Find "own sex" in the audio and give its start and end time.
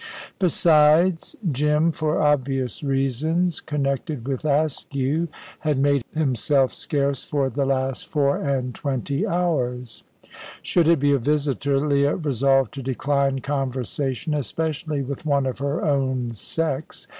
15.85-17.05